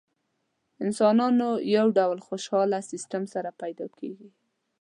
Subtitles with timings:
[0.85, 4.29] انسانانو یوه ډله خوشاله سیستم سره پیدا کېږي.